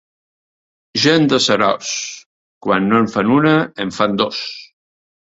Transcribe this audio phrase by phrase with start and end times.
[1.01, 1.91] Gent de Seròs,
[2.67, 3.53] quan no en fan una
[3.85, 4.41] en fan dos.